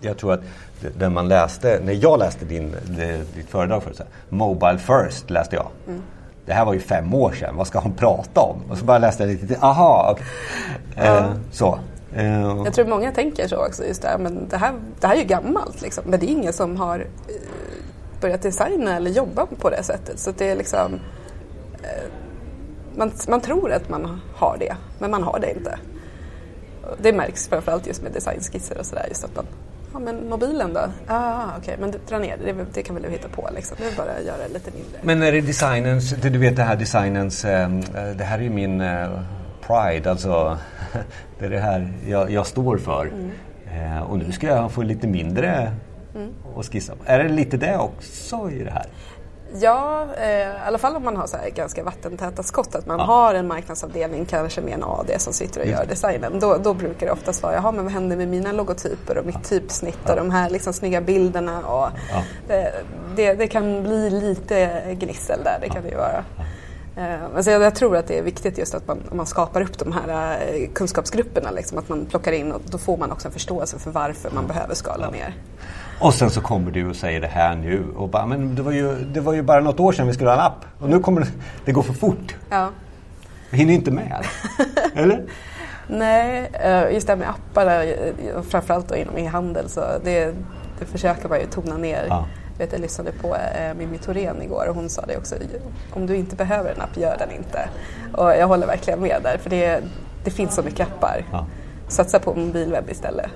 Jag 0.00 0.18
tror 0.18 0.32
att 0.32 0.40
när 0.98 1.08
man 1.08 1.28
läste, 1.28 1.80
när 1.84 1.92
jag 1.92 2.18
läste 2.18 2.44
din, 2.44 2.76
ditt 3.34 3.50
föredrag 3.50 3.82
förut, 3.82 4.00
Mobile 4.28 4.78
first 4.78 5.30
läste 5.30 5.56
jag. 5.56 5.66
Mm. 5.86 6.02
Det 6.46 6.52
här 6.52 6.64
var 6.64 6.74
ju 6.74 6.80
fem 6.80 7.14
år 7.14 7.32
sedan, 7.32 7.56
vad 7.56 7.66
ska 7.66 7.78
hon 7.78 7.92
prata 7.92 8.40
om? 8.40 8.62
Och 8.70 8.78
så 8.78 8.84
bara 8.84 8.98
läste 8.98 9.22
jag 9.22 9.30
lite 9.30 9.46
till, 9.46 9.56
aha, 9.60 10.12
okay. 10.12 10.26
ja. 10.96 11.18
eh, 11.18 11.30
så. 11.52 11.78
Eh, 12.14 12.62
jag 12.64 12.74
tror 12.74 12.86
många 12.86 13.12
tänker 13.12 13.48
så 13.48 13.66
också, 13.66 13.84
just 13.84 14.02
det, 14.02 14.16
men 14.18 14.48
det 14.48 14.56
här, 14.56 14.72
det 15.00 15.06
här 15.06 15.14
är 15.14 15.18
ju 15.18 15.24
gammalt 15.24 15.82
liksom. 15.82 16.04
Men 16.06 16.20
det 16.20 16.26
är 16.26 16.30
ingen 16.30 16.52
som 16.52 16.76
har 16.76 16.98
eh, 16.98 17.34
börjat 18.20 18.42
designa 18.42 18.96
eller 18.96 19.10
jobba 19.10 19.46
på 19.46 19.70
det 19.70 19.82
sättet. 19.82 20.18
Så 20.18 20.32
det 20.38 20.50
är 20.50 20.56
liksom 20.56 20.94
eh, 21.82 22.10
man, 22.96 23.12
man 23.28 23.40
tror 23.40 23.72
att 23.72 23.88
man 23.88 24.20
har 24.34 24.56
det, 24.58 24.76
men 24.98 25.10
man 25.10 25.22
har 25.22 25.38
det 25.38 25.50
inte. 25.50 25.78
Det 27.02 27.12
märks 27.12 27.48
framförallt 27.48 27.86
just 27.86 28.02
med 28.02 28.12
designskisser 28.12 28.78
och 28.78 28.86
sådär. 28.86 29.06
Just 29.08 29.24
att 29.24 29.36
man, 29.36 29.46
ja 29.92 29.98
men 29.98 30.28
mobilen 30.28 30.72
då? 30.74 30.80
Ah, 31.06 31.44
okej, 31.58 31.58
okay. 31.58 31.76
men 31.80 31.94
dra 32.08 32.18
ner 32.18 32.36
det, 32.44 32.66
det 32.74 32.82
kan 32.82 32.94
väl 32.94 33.02
du 33.02 33.10
hitta 33.10 33.28
på 33.28 33.50
liksom. 33.54 33.76
Det 33.80 33.86
är 33.86 33.96
bara 33.96 34.12
att 34.18 34.24
göra 34.24 34.48
det 34.48 34.54
lite 34.54 34.70
mindre. 34.70 35.00
Men 35.02 35.22
är 35.22 35.32
det 35.32 35.40
designens, 35.40 36.10
du 36.10 36.38
vet 36.38 36.56
det 36.56 36.62
här 36.62 36.76
designens, 36.76 37.44
ehm, 37.44 37.80
det 38.16 38.24
här 38.24 38.38
är 38.38 38.42
ju 38.42 38.50
min 38.50 38.80
eh, 38.80 39.20
pride, 39.66 40.10
alltså 40.10 40.58
det 41.38 41.44
är 41.46 41.50
det 41.50 41.60
här 41.60 41.92
jag, 42.08 42.30
jag 42.30 42.46
står 42.46 42.78
för. 42.78 43.06
Mm. 43.06 43.30
Eh, 43.74 44.02
och 44.02 44.18
nu 44.18 44.32
ska 44.32 44.46
jag 44.46 44.72
få 44.72 44.82
lite 44.82 45.06
mindre 45.06 45.72
mm. 46.14 46.28
att 46.56 46.66
skissa 46.66 46.96
på. 46.96 47.02
Är 47.06 47.18
det 47.18 47.28
lite 47.28 47.56
det 47.56 47.76
också 47.76 48.50
i 48.50 48.64
det 48.64 48.70
här? 48.70 48.86
Ja, 49.54 50.06
eh, 50.16 50.30
i 50.30 50.52
alla 50.66 50.78
fall 50.78 50.96
om 50.96 51.04
man 51.04 51.16
har 51.16 51.26
så 51.26 51.36
ganska 51.54 51.84
vattentäta 51.84 52.42
skott. 52.42 52.74
Att 52.74 52.86
man 52.86 52.98
ja. 52.98 53.04
har 53.04 53.34
en 53.34 53.46
marknadsavdelning, 53.46 54.24
kanske 54.24 54.60
med 54.60 54.74
en 54.74 54.84
AD 54.84 55.18
som 55.18 55.32
sitter 55.32 55.60
och 55.60 55.66
gör 55.66 55.86
designen. 55.86 56.40
Då, 56.40 56.56
då 56.56 56.74
brukar 56.74 57.06
det 57.06 57.12
oftast 57.12 57.42
vara, 57.42 57.54
jaha 57.54 57.72
men 57.72 57.84
vad 57.84 57.92
händer 57.92 58.16
med 58.16 58.28
mina 58.28 58.52
logotyper 58.52 59.18
och 59.18 59.26
mitt 59.26 59.34
ja. 59.34 59.48
typsnitt 59.48 60.10
och 60.10 60.16
de 60.16 60.30
här 60.30 60.50
liksom 60.50 60.72
snygga 60.72 61.00
bilderna. 61.00 61.58
Och, 61.60 61.88
ja. 62.12 62.54
eh, 62.54 62.68
det, 63.16 63.34
det, 63.34 63.46
kan 63.46 63.82
bli 63.82 64.10
lite 64.10 64.82
gnissel 64.94 65.40
där, 65.44 65.58
det 65.60 65.68
kan 65.68 65.82
det 65.82 65.88
ju 65.88 65.96
vara. 65.96 66.24
Eh, 66.96 67.28
men 67.34 67.44
så 67.44 67.50
jag, 67.50 67.62
jag, 67.62 67.74
tror 67.74 67.96
att 67.96 68.06
det 68.06 68.18
är 68.18 68.22
viktigt 68.22 68.58
just 68.58 68.74
att 68.74 68.86
man, 68.86 68.98
man 69.12 69.26
skapar 69.26 69.60
upp 69.60 69.78
de 69.78 69.92
här 69.92 70.38
eh, 70.40 70.68
kunskapsgrupperna. 70.68 71.50
Liksom, 71.50 71.78
att 71.78 71.88
man 71.88 72.06
plockar 72.06 72.32
in 72.32 72.52
och 72.52 72.60
då 72.64 72.78
får 72.78 72.96
man 72.96 73.12
också 73.12 73.28
en 73.28 73.32
förståelse 73.32 73.78
för 73.78 73.90
varför 73.90 74.30
man 74.30 74.46
behöver 74.46 74.74
skala 74.74 75.10
ner. 75.10 75.34
Och 76.00 76.14
sen 76.14 76.30
så 76.30 76.40
kommer 76.40 76.70
du 76.70 76.88
och 76.88 76.96
säger 76.96 77.20
det 77.20 77.26
här 77.26 77.54
nu. 77.54 77.84
Och 77.96 78.08
bara, 78.08 78.26
men 78.26 78.54
det 78.54 78.62
var, 78.62 78.72
ju, 78.72 78.94
det 78.94 79.20
var 79.20 79.32
ju 79.32 79.42
bara 79.42 79.60
något 79.60 79.80
år 79.80 79.92
sedan 79.92 80.06
vi 80.06 80.12
skulle 80.12 80.30
ha 80.30 80.34
en 80.34 80.42
app. 80.42 80.64
Och 80.78 80.88
nu 80.88 81.00
kommer 81.00 81.20
det, 81.20 81.26
det 81.64 81.72
går 81.72 81.82
för 81.82 81.92
fort. 81.92 82.36
Ja. 82.50 82.70
Jag 83.50 83.58
hinner 83.58 83.74
inte 83.74 83.90
med. 83.90 84.26
Eller? 84.94 85.24
Nej, 85.86 86.50
eh, 86.52 86.94
just 86.94 87.06
det 87.06 87.12
här 87.12 87.18
med 87.18 87.28
appar, 87.28 87.66
eh, 87.66 88.42
framförallt 88.42 88.88
då 88.88 88.96
inom 88.96 89.18
e-handel, 89.18 89.68
så 89.68 89.80
det, 90.04 90.34
det 90.78 90.84
försöker 90.84 91.28
man 91.28 91.40
ju 91.40 91.46
tona 91.46 91.76
ner. 91.76 92.06
Ja. 92.08 92.26
Jag, 92.52 92.66
vet, 92.66 92.72
jag 92.72 92.80
lyssnade 92.80 93.12
på 93.12 93.36
äh, 93.36 93.74
Mimmi 93.78 93.98
Thorén 93.98 94.42
igår 94.42 94.66
och 94.68 94.74
hon 94.74 94.88
sa 94.88 95.06
det 95.06 95.16
också. 95.16 95.34
Om 95.92 96.06
du 96.06 96.16
inte 96.16 96.36
behöver 96.36 96.70
en 96.72 96.80
app, 96.80 96.96
gör 96.96 97.16
den 97.18 97.30
inte. 97.30 97.68
Och 98.12 98.30
jag 98.30 98.46
håller 98.46 98.66
verkligen 98.66 99.00
med 99.00 99.20
där, 99.22 99.38
för 99.38 99.50
det, 99.50 99.80
det 100.24 100.30
finns 100.30 100.54
så 100.54 100.62
mycket 100.62 100.88
appar. 100.88 101.24
Ja. 101.32 101.46
Satsa 101.88 102.18
på 102.18 102.34
mobilwebb 102.34 102.90
istället. 102.90 103.30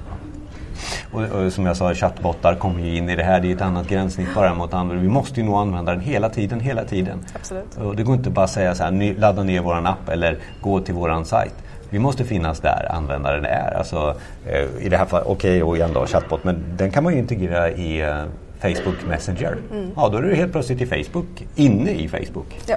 Och, 1.15 1.23
och, 1.23 1.53
som 1.53 1.67
jag 1.67 1.77
sa, 1.77 1.95
chattbottar 1.95 2.55
kommer 2.55 2.81
ju 2.81 2.97
in 2.97 3.09
i 3.09 3.17
det 3.17 3.23
här. 3.23 3.41
Det 3.41 3.51
är 3.51 3.57
ett 3.57 3.62
annat 3.62 3.89
gränssnitt 3.89 4.34
bara 4.34 4.55
mot 4.55 4.75
användaren. 4.75 5.03
Vi 5.03 5.09
måste 5.09 5.41
ju 5.41 5.47
nå 5.47 5.57
användaren 5.57 6.01
hela 6.01 6.29
tiden, 6.29 6.61
hela 6.61 6.84
tiden. 6.84 7.25
Absolut. 7.34 7.77
Och 7.77 7.97
det 7.97 8.03
går 8.03 8.15
inte 8.15 8.31
bara 8.31 8.45
att 8.45 8.51
säga 8.51 8.75
så 8.75 8.84
här, 8.84 9.19
ladda 9.19 9.42
ner 9.42 9.61
våran 9.61 9.87
app 9.87 10.09
eller 10.09 10.39
gå 10.61 10.81
till 10.81 10.95
våran 10.95 11.25
sajt. 11.25 11.55
Vi 11.91 11.98
måste 11.98 12.25
finnas 12.25 12.61
där 12.61 12.87
användaren 12.91 13.45
är. 13.45 13.75
Alltså, 13.79 14.17
eh, 14.47 14.85
I 14.87 14.89
det 14.89 14.97
här 14.97 15.05
fallet, 15.05 15.27
okej 15.27 15.51
okay, 15.51 15.62
och 15.62 15.77
igen 15.77 15.91
då 15.95 16.07
chattbot, 16.07 16.45
men 16.45 16.65
den 16.77 16.91
kan 16.91 17.05
man 17.05 17.12
ju 17.12 17.19
integrera 17.19 17.70
i 17.70 18.01
eh, 18.01 18.25
Facebook 18.61 19.07
Messenger. 19.09 19.57
Mm. 19.73 19.91
Ja, 19.97 20.09
då 20.09 20.19
är 20.19 20.23
du 20.23 20.35
helt 20.35 20.53
plötsligt 20.53 20.81
i 20.81 20.87
Facebook, 20.87 21.47
inne 21.55 21.91
i 21.91 22.09
Facebook. 22.09 22.61
Ja. 22.67 22.77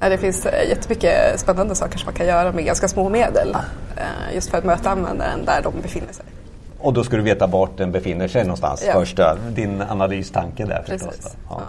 Ja, 0.00 0.08
det 0.08 0.18
finns 0.18 0.46
eh, 0.46 0.68
jättemycket 0.68 1.40
spännande 1.40 1.74
saker 1.74 1.98
som 1.98 2.06
man 2.06 2.14
kan 2.14 2.26
göra 2.26 2.52
med 2.52 2.64
ganska 2.64 2.88
små 2.88 3.08
medel. 3.08 3.56
Just 4.34 4.50
för 4.50 4.58
att 4.58 4.64
möta 4.64 4.90
användaren 4.90 5.44
där 5.44 5.62
de 5.62 5.80
befinner 5.82 6.12
sig. 6.12 6.24
Och 6.78 6.92
då 6.92 7.04
ska 7.04 7.16
du 7.16 7.22
veta 7.22 7.46
vart 7.46 7.76
den 7.76 7.92
befinner 7.92 8.28
sig 8.28 8.42
någonstans. 8.42 8.84
Ja. 8.86 8.92
Första, 8.92 9.36
din 9.54 9.82
analystanke 9.82 10.64
där 10.64 10.82
förstås. 10.82 11.16
Precis. 11.16 11.36
Ja. 11.50 11.60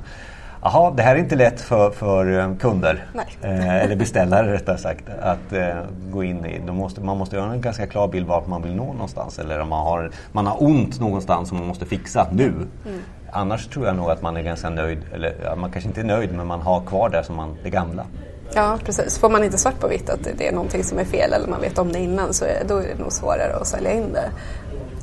Jaha, 0.61 0.91
det 0.91 1.03
här 1.03 1.15
är 1.15 1.19
inte 1.19 1.35
lätt 1.35 1.61
för, 1.61 1.91
för 1.91 2.39
eh, 2.39 2.55
kunder, 2.55 3.05
eh, 3.41 3.75
eller 3.75 3.95
beställare 3.95 4.53
rättare 4.53 4.77
sagt, 4.77 5.09
att 5.21 5.53
eh, 5.53 5.75
gå 6.11 6.23
in 6.23 6.45
i. 6.45 6.71
Måste, 6.71 7.01
man 7.01 7.17
måste 7.17 7.35
göra 7.35 7.51
en 7.51 7.61
ganska 7.61 7.87
klar 7.87 8.07
bild 8.07 8.27
vart 8.27 8.47
man 8.47 8.61
vill 8.61 8.75
nå 8.75 8.93
någonstans 8.93 9.39
eller 9.39 9.59
om 9.59 9.69
man 9.69 9.85
har, 9.85 10.11
man 10.31 10.47
har 10.47 10.63
ont 10.63 10.99
någonstans 10.99 11.49
som 11.49 11.57
man 11.57 11.67
måste 11.67 11.85
fixa 11.85 12.27
nu. 12.31 12.47
Mm. 12.47 12.99
Annars 13.31 13.67
tror 13.67 13.85
jag 13.85 13.95
nog 13.95 14.11
att 14.11 14.21
man 14.21 14.37
är 14.37 14.41
ganska 14.41 14.69
nöjd, 14.69 14.99
eller 15.13 15.55
man 15.55 15.71
kanske 15.71 15.87
inte 15.87 16.01
är 16.01 16.05
nöjd 16.05 16.33
men 16.33 16.47
man 16.47 16.61
har 16.61 16.81
kvar 16.81 17.09
det 17.09 17.23
som 17.23 17.35
man, 17.35 17.57
det 17.63 17.69
gamla. 17.69 18.05
Ja 18.53 18.77
precis, 18.85 19.19
får 19.19 19.29
man 19.29 19.43
inte 19.43 19.57
svart 19.57 19.79
på 19.79 19.87
vitt 19.87 20.09
att 20.09 20.27
det 20.37 20.47
är 20.47 20.51
någonting 20.51 20.83
som 20.83 20.99
är 20.99 21.05
fel 21.05 21.33
eller 21.33 21.47
man 21.47 21.61
vet 21.61 21.77
om 21.77 21.91
det 21.91 21.99
innan 21.99 22.33
så 22.33 22.45
är, 22.45 22.63
då 22.67 22.77
är 22.77 22.87
det 22.87 23.01
nog 23.01 23.11
svårare 23.11 23.55
att 23.55 23.67
sälja 23.67 23.91
in 23.91 24.13
det. 24.13 24.29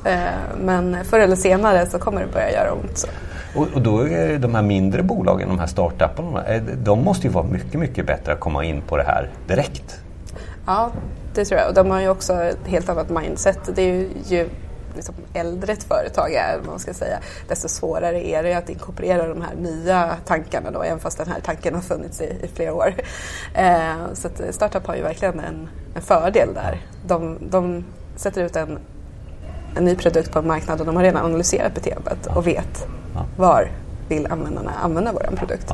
Eh, 0.09 0.59
men 0.61 1.05
förr 1.05 1.19
eller 1.19 1.35
senare 1.35 1.85
så 1.85 1.99
kommer 1.99 2.21
det 2.21 2.27
börja 2.27 2.51
göra 2.51 2.73
ont. 2.73 2.97
Så. 2.97 3.07
Och, 3.55 3.67
och 3.73 3.81
då 3.81 4.07
är 4.07 4.37
de 4.37 4.55
här 4.55 4.61
mindre 4.61 5.03
bolagen, 5.03 5.49
de 5.49 5.59
här 5.59 5.67
startupparna, 5.67 6.43
de 6.83 7.03
måste 7.03 7.27
ju 7.27 7.33
vara 7.33 7.45
mycket, 7.45 7.79
mycket 7.79 8.07
bättre 8.07 8.33
att 8.33 8.39
komma 8.39 8.63
in 8.63 8.81
på 8.81 8.97
det 8.97 9.03
här 9.03 9.29
direkt. 9.47 10.01
Ja, 10.65 10.91
det 11.33 11.45
tror 11.45 11.59
jag. 11.59 11.69
Och 11.69 11.73
de 11.73 11.91
har 11.91 12.01
ju 12.01 12.09
också 12.09 12.33
ett 12.33 12.67
helt 12.67 12.89
annat 12.89 13.09
mindset. 13.09 13.59
Det 13.75 13.81
är 13.81 14.07
ju 14.27 14.49
liksom 14.97 15.15
äldre 15.33 15.73
ett 15.73 15.83
företag 15.83 16.33
är, 16.33 16.61
man 16.65 16.79
ska 16.79 16.93
säga, 16.93 17.19
desto 17.47 17.67
svårare 17.67 18.27
är 18.27 18.43
det 18.43 18.53
att 18.53 18.69
inkorporera 18.69 19.27
de 19.27 19.41
här 19.41 19.55
nya 19.55 20.17
tankarna 20.25 20.71
då, 20.71 20.83
även 20.83 20.99
fast 20.99 21.17
den 21.17 21.27
här 21.27 21.39
tanken 21.39 21.75
har 21.75 21.81
funnits 21.81 22.21
i, 22.21 22.39
i 22.43 22.47
flera 22.53 22.73
år. 22.73 22.93
Eh, 23.53 24.13
så 24.13 24.27
att 24.27 24.55
startup 24.55 24.87
har 24.87 24.95
ju 24.95 25.01
verkligen 25.01 25.39
en, 25.39 25.69
en 25.95 26.01
fördel 26.01 26.53
där. 26.53 26.85
De, 27.07 27.37
de 27.49 27.85
sätter 28.15 28.43
ut 28.43 28.55
en, 28.55 28.79
en 29.75 29.85
ny 29.85 29.95
produkt 29.95 30.31
på 30.31 30.39
en 30.39 30.47
marknad 30.47 30.79
och 30.79 30.85
de 30.85 30.95
har 30.95 31.03
redan 31.03 31.25
analyserat 31.25 31.73
beteendet 31.73 32.25
och 32.35 32.47
vet 32.47 32.87
var 33.37 33.71
vill 34.09 34.27
användarna 34.27 34.71
använda 34.83 35.11
vår 35.11 35.35
produkt. 35.35 35.71